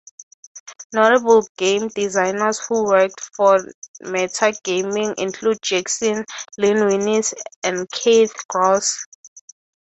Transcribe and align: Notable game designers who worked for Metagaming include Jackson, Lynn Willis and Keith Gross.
Notable 0.93 1.47
game 1.59 1.87
designers 1.89 2.57
who 2.57 2.85
worked 2.85 3.21
for 3.35 3.59
Metagaming 4.01 5.13
include 5.19 5.61
Jackson, 5.61 6.25
Lynn 6.57 6.87
Willis 6.87 7.35
and 7.63 7.87
Keith 7.91 8.33
Gross. 8.47 9.05